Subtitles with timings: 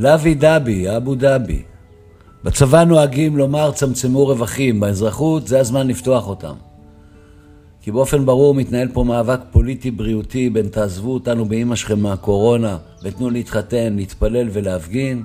[0.00, 1.62] לוי דבי, אבו דבי.
[2.44, 6.54] בצבא נוהגים לומר צמצמו רווחים, באזרחות זה הזמן לפתוח אותם.
[7.80, 13.30] כי באופן ברור מתנהל פה מאבק פוליטי בריאותי בין תעזבו אותנו באימא שלכם מהקורונה ותנו
[13.30, 15.22] להתחתן, להתפלל ולהפגין,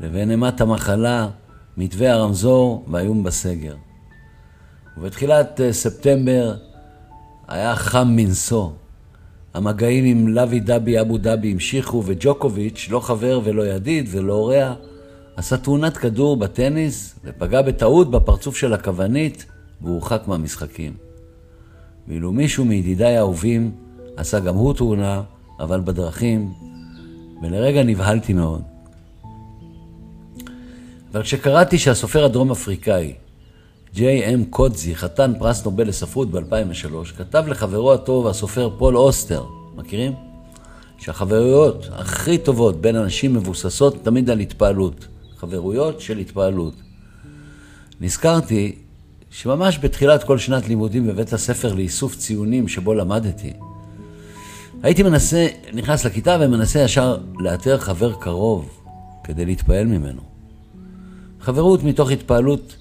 [0.00, 1.28] לבין אימת המחלה,
[1.76, 3.74] מתווה הרמזור והאיום בסגר.
[4.96, 6.54] ובתחילת אה, ספטמבר
[7.48, 8.68] היה חם מנשוא.
[9.54, 14.72] המגעים עם lovey dovey אבו דאבי המשיכו, וג'וקוביץ', לא חבר ולא ידיד ולא אורח,
[15.36, 19.46] עשה תאונת כדור בטניס ופגע בטעות בפרצוף של הקוונית
[19.82, 20.92] והורחק מהמשחקים.
[22.08, 23.70] ואילו מישהו מידידיי האהובים
[24.16, 25.22] עשה גם הוא תאונה,
[25.60, 26.52] אבל בדרכים,
[27.42, 28.62] ולרגע נבהלתי מאוד.
[31.12, 33.14] אבל כשקראתי שהסופר הדרום אפריקאי,
[33.94, 39.44] ג'יי אם קוטזי, חתן פרס נובל לספרות ב-2003, כתב לחברו הטוב הסופר פול אוסטר,
[39.76, 40.12] מכירים?
[40.98, 45.06] שהחברויות הכי טובות בין אנשים מבוססות תמיד על התפעלות.
[45.36, 46.74] חברויות של התפעלות.
[48.00, 48.74] נזכרתי
[49.30, 53.52] שממש בתחילת כל שנת לימודים בבית הספר לאיסוף ציונים שבו למדתי,
[54.82, 58.68] הייתי מנסה, נכנס לכיתה ומנסה ישר לאתר חבר קרוב
[59.24, 60.20] כדי להתפעל ממנו.
[61.40, 62.76] חברות מתוך התפעלות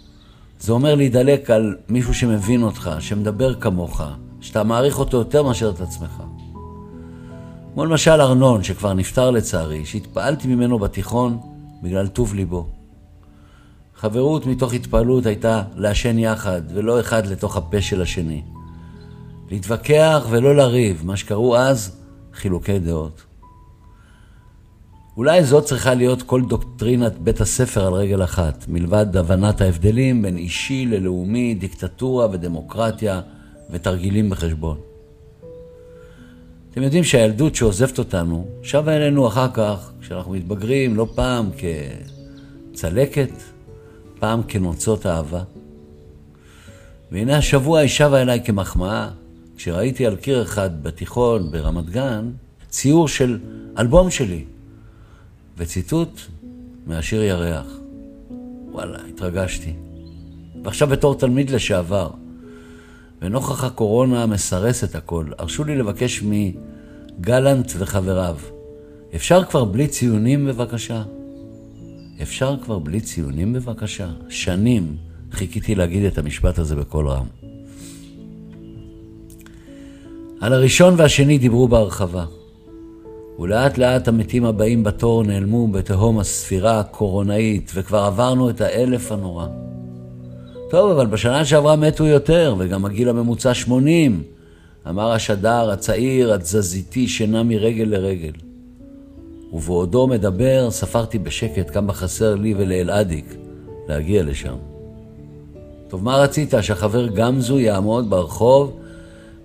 [0.61, 4.01] זה אומר להידלק על מישהו שמבין אותך, שמדבר כמוך,
[4.41, 6.23] שאתה מעריך אותו יותר מאשר את עצמך.
[7.73, 11.39] כמו למשל ארנון, שכבר נפטר לצערי, שהתפעלתי ממנו בתיכון
[11.83, 12.67] בגלל טוב ליבו.
[13.95, 18.43] חברות מתוך התפעלות הייתה לעשן יחד, ולא אחד לתוך הפה של השני.
[19.51, 22.01] להתווכח ולא לריב, מה שקראו אז
[22.33, 23.30] חילוקי דעות.
[25.17, 30.37] אולי זאת צריכה להיות כל דוקטרינת בית הספר על רגל אחת, מלבד הבנת ההבדלים בין
[30.37, 33.21] אישי ללאומי, דיקטטורה ודמוקרטיה
[33.69, 34.77] ותרגילים בחשבון.
[36.71, 41.49] אתם יודעים שהילדות שעוזבת אותנו, שבה אלינו אחר כך, כשאנחנו מתבגרים, לא פעם
[42.73, 43.31] כצלקת,
[44.19, 45.43] פעם כנוצות אהבה.
[47.11, 49.09] והנה השבוע היא שבה אליי כמחמאה,
[49.57, 52.31] כשראיתי על קיר אחד בתיכון ברמת גן,
[52.69, 53.39] ציור של
[53.77, 54.43] אלבום שלי,
[55.61, 56.21] וציטוט
[56.87, 57.67] מהשיר ירח.
[58.71, 59.73] וואלה, התרגשתי.
[60.63, 62.09] ועכשיו בתור תלמיד לשעבר,
[63.21, 68.37] ונוכח הקורונה המסרס את הכל, הרשו לי לבקש מגלנט וחבריו,
[69.15, 71.03] אפשר כבר בלי ציונים בבקשה?
[72.21, 74.09] אפשר כבר בלי ציונים בבקשה?
[74.29, 74.95] שנים
[75.31, 77.25] חיכיתי להגיד את המשפט הזה בקול רם.
[80.41, 82.25] על הראשון והשני דיברו בהרחבה.
[83.39, 89.47] ולאט לאט המתים הבאים בתור נעלמו בתהום הספירה הקורונאית, וכבר עברנו את האלף הנורא.
[90.69, 94.23] טוב, אבל בשנה שעברה מתו יותר, וגם הגיל הממוצע 80,
[94.89, 98.31] אמר השדר הצעיר, התזזיתי, שנע מרגל לרגל.
[99.53, 103.35] ובעודו מדבר, ספרתי בשקט כמה חסר לי ולאלעדיק
[103.87, 104.55] להגיע לשם.
[105.87, 106.53] טוב, מה רצית?
[106.61, 108.77] שהחבר גמזו יעמוד ברחוב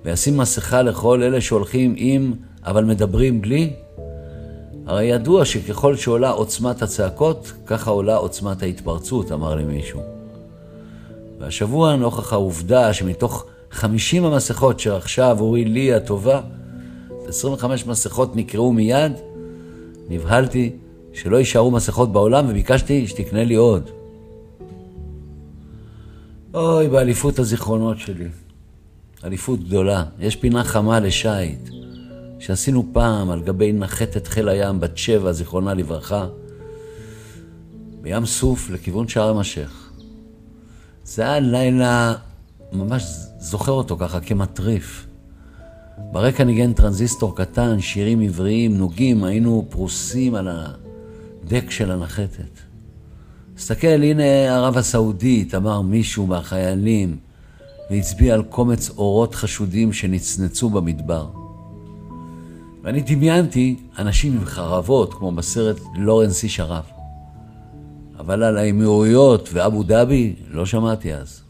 [0.04, 2.32] וישים מסכה לכל אלה שהולכים עם,
[2.66, 3.72] אבל מדברים בלי?
[4.86, 10.00] הרי ידוע שככל שעולה עוצמת הצעקות, ככה עולה עוצמת ההתפרצות, אמר לי מישהו.
[11.38, 16.40] והשבוע, נוכח העובדה שמתוך 50 המסכות שרכשה עבורי לי הטובה,
[17.28, 19.12] 25 מסכות נקראו מיד,
[20.08, 20.70] נבהלתי
[21.12, 23.90] שלא יישארו מסכות בעולם וביקשתי שתקנה לי עוד.
[26.54, 28.28] אוי, באליפות הזיכרונות שלי.
[29.24, 30.04] אליפות גדולה.
[30.20, 31.68] יש פינה חמה לשייט,
[32.38, 36.26] שעשינו פעם על גבי נחתת חיל הים בת שבע, זיכרונה לברכה,
[38.00, 39.90] בים סוף לכיוון שער המשך.
[41.04, 42.14] זה היה לילה,
[42.72, 43.02] ממש
[43.38, 45.06] זוכר אותו ככה כמטריף.
[46.12, 52.60] ברקע ניגן טרנזיסטור קטן, שירים עבריים, נוגים, היינו פרוסים על הדק של הנחתת.
[53.54, 57.16] תסתכל, הנה ערב הסעודית, אמר מישהו מהחיילים,
[57.90, 61.45] והצביע על קומץ אורות חשודים שנצנצו במדבר.
[62.86, 66.84] ואני דמיינתי אנשים עם חרבות, כמו בסרט לורנס איש ערב.
[68.18, 71.42] אבל על האמירויות ואבו דאבי לא שמעתי אז.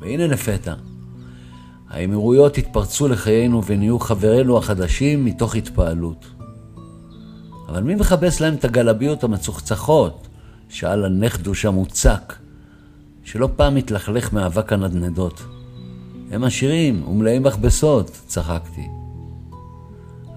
[0.00, 0.74] והנה לפתע,
[1.88, 6.26] האמירויות התפרצו לחיינו ונהיו חברינו החדשים מתוך התפעלות.
[7.68, 10.28] אבל מי מכבס להם את הגלביות המצוחצחות?
[10.68, 12.34] שאל הנכדוש המוצק,
[13.24, 15.42] שלא פעם התלכלך מאבק הנדנדות.
[16.30, 18.97] הם עשירים ומלאים מכבסות, צחקתי.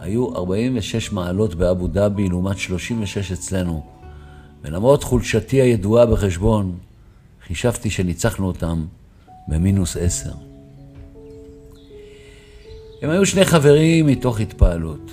[0.02, 3.84] היו 46 מעלות באבו דאבי לעומת 36 אצלנו,
[4.64, 6.78] ולמרות חולשתי הידועה בחשבון,
[7.48, 8.86] חישבתי שניצחנו אותם
[9.48, 10.32] במינוס עשר.
[13.02, 15.12] הם היו שני חברים מתוך התפעלות.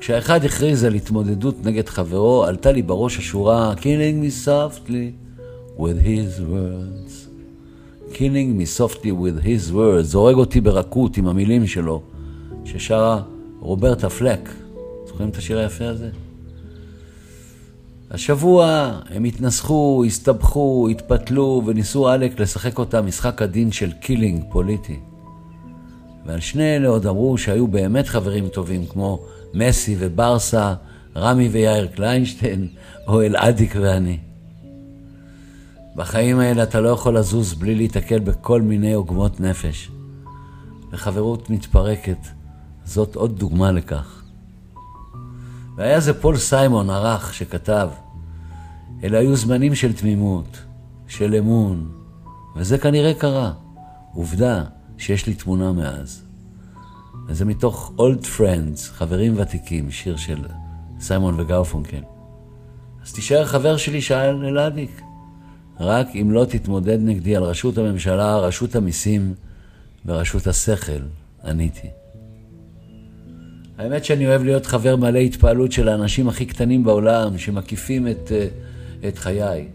[0.00, 5.12] כשהאחד הכריז על התמודדות נגד חברו, עלתה לי בראש השורה Killing me softly
[5.78, 7.28] with his words.
[8.14, 10.02] Killing me softly with his words.
[10.02, 12.02] זורג אותי ברכות עם המילים שלו,
[12.64, 13.22] ששרה
[13.62, 14.48] רוברטה פלק.
[15.06, 16.10] זוכרים את השיר היפה הזה?
[18.10, 25.00] השבוע הם התנסחו, הסתבכו, התפתלו וניסו עלק לשחק אותה משחק הדין של killing פוליטי.
[26.26, 29.24] ועל שני אלה עוד אמרו שהיו באמת חברים טובים, כמו
[29.54, 30.74] מסי וברסה,
[31.16, 32.68] רמי ויאיר קליינשטיין,
[33.08, 34.18] או אלעדיק ואני.
[35.96, 39.90] בחיים האלה אתה לא יכול לזוז בלי להיתקל בכל מיני עוגמות נפש.
[40.92, 42.41] וחברות מתפרקת,
[42.84, 44.22] זאת עוד דוגמה לכך.
[45.76, 47.88] והיה זה פול סיימון הרך שכתב,
[49.04, 50.58] אלה היו זמנים של תמימות,
[51.08, 51.92] של אמון,
[52.56, 53.52] וזה כנראה קרה.
[54.14, 54.64] עובדה
[54.98, 56.22] שיש לי תמונה מאז.
[57.26, 60.44] וזה מתוך Old Friends, חברים ותיקים, שיר של
[61.00, 62.02] סיימון וגרפונקל.
[63.02, 65.02] אז תישאר חבר שלי, שאל אלעדיק.
[65.80, 69.34] רק אם לא תתמודד נגדי על ראשות הממשלה, ראשות המיסים
[70.06, 71.02] ורשות השכל,
[71.44, 71.88] עניתי.
[73.78, 78.46] האמת שאני אוהב להיות חבר מלא התפעלות של האנשים הכי קטנים בעולם, שמקיפים את, אה,
[79.08, 79.66] את חיי.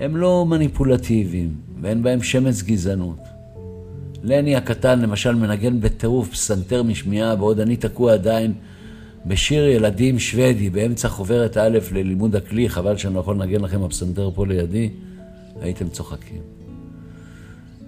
[0.00, 3.18] הם לא מניפולטיביים, ואין בהם שמץ גזענות.
[4.22, 8.52] לני הקטן למשל מנגן בטירוף פסנתר משמיעה, בעוד אני תקוע עדיין
[9.26, 14.30] בשיר ילדים שוודי באמצע חוברת א' ללימוד הכלי, חבל שאני לא יכול לנגן לכם הפסנתר
[14.34, 14.90] פה לידי,
[15.60, 16.42] הייתם צוחקים.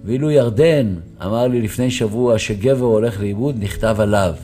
[0.05, 0.95] ואילו ירדן
[1.25, 4.35] אמר לי לפני שבוע שגבר הולך לאיבוד, נכתב עליו.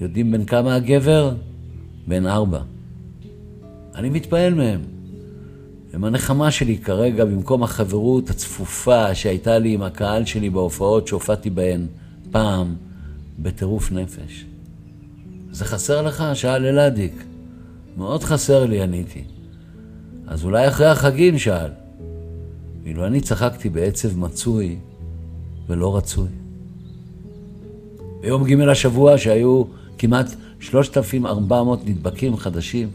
[0.00, 1.34] יודעים בן כמה הגבר?
[2.06, 2.60] בן ארבע.
[3.94, 4.80] אני מתפעל מהם.
[5.92, 11.86] הם הנחמה שלי כרגע במקום החברות הצפופה שהייתה לי עם הקהל שלי בהופעות שהופעתי בהן
[12.30, 12.74] פעם
[13.38, 14.44] בטירוף נפש.
[15.50, 16.24] זה חסר לך?
[16.34, 17.24] שאל אלעדיק.
[17.96, 19.24] מאוד חסר לי, עניתי.
[20.26, 21.70] אז אולי אחרי החגים, שאל.
[22.84, 24.76] ואילו אני צחקתי בעצב מצוי
[25.68, 26.28] ולא רצוי.
[28.20, 29.64] ביום ג' השבוע, שהיו
[29.98, 30.26] כמעט
[30.60, 32.88] 3,400 נדבקים חדשים,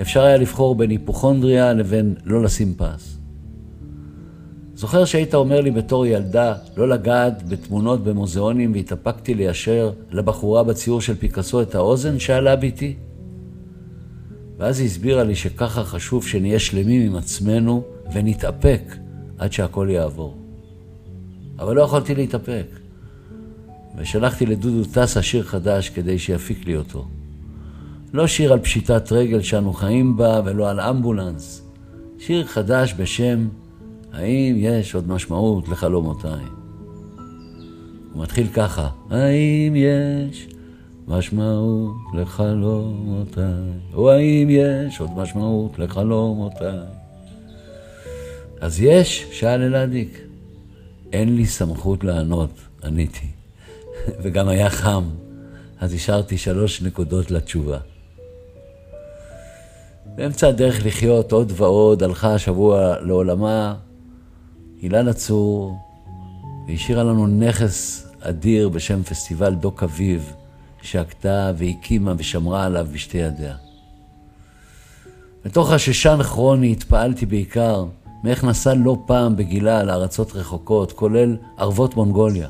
[0.00, 3.16] אפשר היה לבחור בין היפוכונדריה לבין לא לשים פס.
[4.74, 11.14] זוכר שהיית אומר לי בתור ילדה לא לגעת בתמונות במוזיאונים והתאפקתי ליישר לבחורה בציור של
[11.14, 12.18] פיקאסו את האוזן?
[12.18, 12.94] שאלה ביתי.
[14.58, 17.82] ואז היא הסבירה לי שככה חשוב שנהיה שלמים עם עצמנו
[18.14, 18.96] ונתאפק
[19.38, 20.36] עד שהכל יעבור.
[21.58, 22.66] אבל לא יכולתי להתאפק.
[23.96, 27.06] ושלחתי לדודו טסה שיר חדש כדי שיפיק לי אותו.
[28.12, 31.62] לא שיר על פשיטת רגל שאנו חיים בה ולא על אמבולנס.
[32.18, 33.48] שיר חדש בשם
[34.12, 36.44] האם יש עוד משמעות לחלומותיי?
[38.12, 40.48] הוא מתחיל ככה, האם יש
[41.08, 43.72] משמעות לחלומותיי?
[43.94, 46.78] או האם יש עוד משמעות לחלומותיי?
[48.60, 49.26] אז יש?
[49.32, 50.20] שאל אלעדיק.
[51.12, 52.50] אין לי סמכות לענות,
[52.84, 53.26] עניתי.
[54.22, 55.04] וגם היה חם,
[55.80, 57.78] אז השארתי שלוש נקודות לתשובה.
[60.16, 63.74] באמצע הדרך לחיות עוד ועוד הלכה השבוע לעולמה
[64.82, 65.76] אילנה צור,
[66.68, 70.32] והשאירה לנו נכס אדיר בשם פסטיבל דוק אביב,
[70.82, 73.54] שהגתה והקימה ושמרה עליו בשתי ידיה.
[75.44, 77.84] בתוך הששן כרוני התפעלתי בעיקר
[78.24, 82.48] מאיך נסע לא פעם בגילה לארצות רחוקות, כולל ערבות מונגוליה.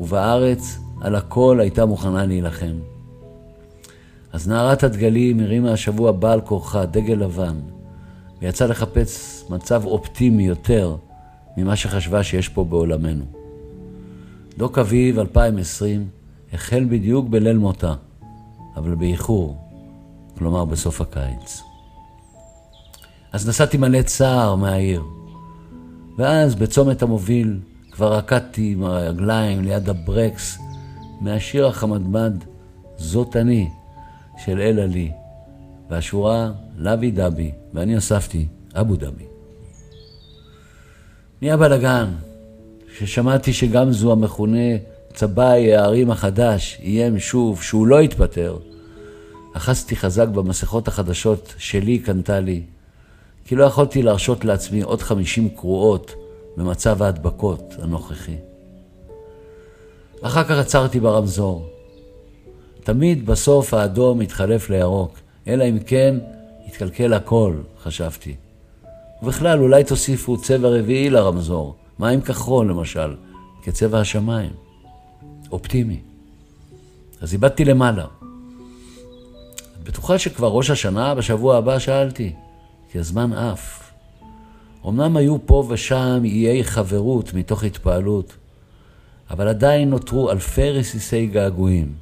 [0.00, 2.74] ובארץ על הכל הייתה מוכנה להילחם.
[4.32, 7.60] אז נערת הדגלים הרימה השבוע בעל כורחה דגל לבן,
[8.42, 10.96] ויצאה לחפש מצב אופטימי יותר
[11.56, 13.24] ממה שחשבה שיש פה בעולמנו.
[14.58, 16.08] דוק אביב 2020
[16.52, 17.94] החל בדיוק בליל מותה,
[18.76, 19.56] אבל באיחור,
[20.38, 21.62] כלומר בסוף הקיץ.
[23.32, 25.02] אז נסעתי מלא צער מהעיר,
[26.18, 27.58] ואז בצומת המוביל
[27.90, 30.58] כבר רקדתי עם הרגליים ליד הברקס
[31.20, 32.32] מהשיר החמדמד
[32.96, 33.68] "זאת אני"
[34.44, 35.12] של אל עלי,
[35.90, 39.24] והשורה לוי דבי, ואני הוספתי אבו דבי.
[41.42, 42.06] נהיה בלאגן,
[42.94, 44.76] כששמעתי שגם זו המכונה
[45.14, 48.58] צבאי הערים החדש איים שוב שהוא לא יתפטר,
[49.52, 52.62] אחזתי חזק במסכות החדשות שלי קנתה לי,
[53.44, 56.14] כי לא יכולתי להרשות לעצמי עוד חמישים קרועות
[56.60, 58.36] במצב ההדבקות הנוכחי.
[60.22, 61.68] אחר כך עצרתי ברמזור.
[62.84, 66.18] תמיד בסוף האדום מתחלף לירוק, אלא אם כן
[66.66, 68.34] יתקלקל הכל, חשבתי.
[69.22, 73.16] ובכלל, אולי תוסיפו צבע רביעי לרמזור, מים כחול למשל,
[73.62, 74.52] כצבע השמיים.
[75.52, 76.00] אופטימי.
[77.20, 78.04] אז איבדתי למעלה.
[78.04, 82.32] את בטוחה שכבר ראש השנה בשבוע הבא שאלתי?
[82.90, 83.79] כי הזמן עף.
[84.86, 88.36] אמנם היו פה ושם איי חברות מתוך התפעלות,
[89.30, 91.94] אבל עדיין נותרו אלפי רסיסי געגועים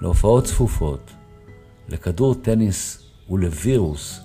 [0.00, 1.10] להופעות צפופות,
[1.88, 4.20] לכדור טניס ולווירוס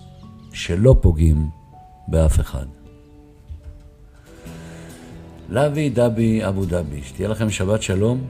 [0.53, 1.49] שלא פוגעים
[2.07, 2.65] באף אחד.
[5.49, 8.21] לוי דבי אבו דבי, שתהיה לכם שבת שלום,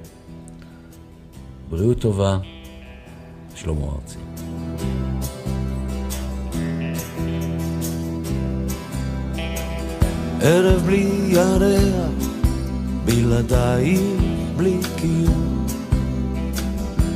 [1.70, 2.40] בריאות טובה,
[3.56, 4.31] שלמה ארצי.
[10.44, 12.28] ערב בלי ירח,
[13.06, 13.98] בלעדיי
[14.58, 15.66] בלי קיום.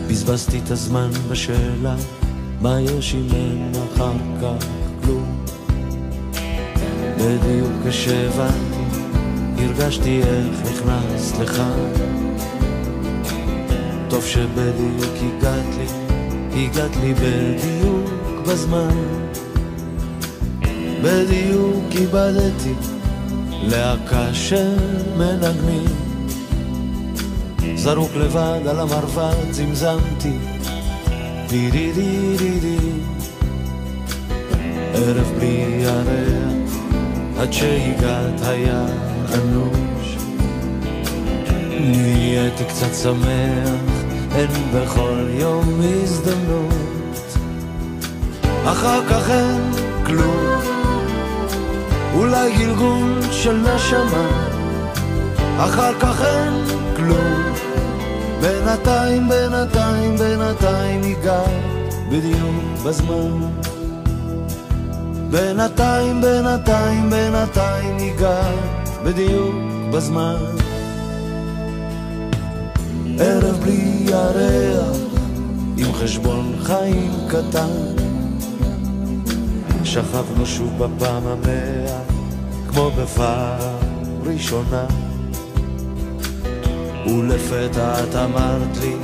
[0.08, 1.96] בזבזתי את הזמן בשאלה,
[2.62, 4.66] מה יש אם אין אחר כך
[5.04, 5.46] כלום.
[7.18, 9.00] בדיוק כשהבנתי,
[9.58, 11.64] הרגשתי איך נכנס לך.
[14.10, 15.88] טוב שבדיוק הגעת לי,
[16.66, 18.10] הגעת לי בדיוק
[18.48, 18.96] בזמן.
[21.04, 22.74] בדיוק איבדתי
[23.68, 24.76] להקה של
[25.18, 25.86] מנגנים.
[27.76, 30.38] זרוק לבד על המרבד זמזמתי,
[31.50, 32.78] די די די די די.
[34.94, 36.74] ערב בלי ירח,
[37.40, 38.86] עד שהגעת היה
[39.34, 40.18] אנוש.
[41.80, 43.70] נהייתי קצת שמח,
[44.36, 46.74] אין בכל יום הזדמנות.
[48.66, 49.72] אחר כך אין
[50.06, 50.65] כלום.
[52.16, 54.28] אולי גלגול של נשמה,
[55.58, 56.54] אחר כך אין
[56.96, 57.44] כלום.
[58.42, 61.42] בינתיים, בינתיים, בינתיים ניגע
[62.10, 63.50] בדיוק בזמן.
[65.30, 68.42] בינתיים, בינתיים, בינתיים ניגע
[69.04, 69.56] בדיוק
[69.94, 70.36] בזמן.
[73.20, 74.98] ערב בלי ירח,
[75.78, 77.95] עם חשבון חיים קטן.
[79.96, 82.00] שכבנו שוב בפעם המאה,
[82.70, 83.80] כמו בפעם
[84.24, 84.86] ראשונה.
[87.08, 88.96] ולפתע את אמרת לי,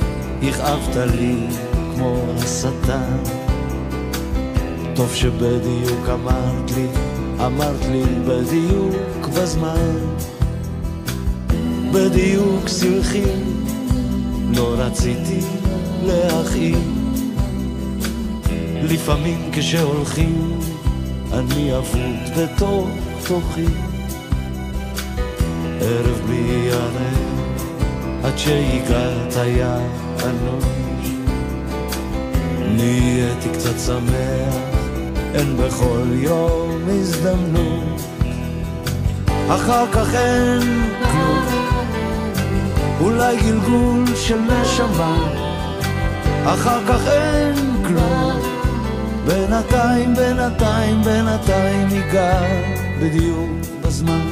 [0.48, 1.46] הכאבת לי
[1.94, 3.16] כמו השטן.
[4.94, 6.86] טוב שבדיוק אמרת לי,
[7.46, 9.96] אמרת לי בדיוק בזמן.
[11.92, 13.32] בדיוק סלחי,
[14.56, 15.40] לא רציתי
[16.06, 16.78] להכאיב.
[18.82, 20.58] לפעמים כשהולכים
[21.32, 22.88] אני אבוד בתוך
[23.26, 23.66] תוכי.
[25.80, 26.92] ערב בלי ירח
[28.24, 29.78] עד שהגעת היה
[30.24, 31.08] אנוש.
[32.58, 34.54] נהייתי קצת שמח
[35.34, 38.00] אין בכל יום הזדמנות.
[39.48, 41.44] אחר כך אין כלום.
[43.00, 45.28] אולי גלגול של נשמה.
[46.44, 47.54] אחר כך אין
[47.86, 48.51] כלום
[49.26, 52.40] בינתיים, בינתיים, בינתיים ניגע
[53.00, 53.50] בדיוק
[53.82, 54.30] בזמן.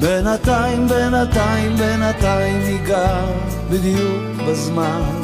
[0.00, 3.24] בינתיים, בינתיים, בינתיים ניגע
[3.70, 5.22] בדיוק בזמן.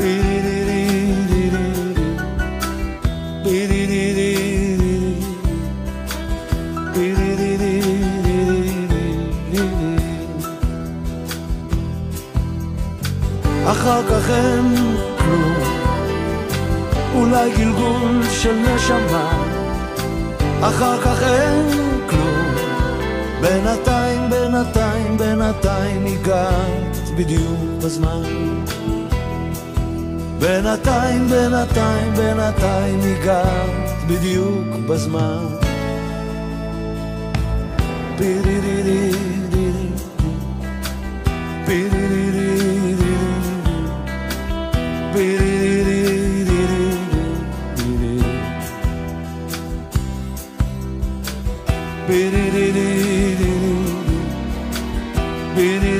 [0.00, 0.29] אחר
[18.80, 19.44] נשמה,
[20.60, 21.66] אחר כך אין
[22.10, 22.54] כלום,
[23.40, 28.22] בינתיים, בינתיים, בינתיים הגעת בדיוק בזמן.
[30.38, 35.44] בינתיים, בינתיים, בינתיים הגעת בדיוק בזמן.
[38.18, 39.10] פירי-די-די,
[41.66, 42.79] פירי-די-די,
[55.56, 55.99] been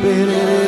[0.00, 0.59] believe.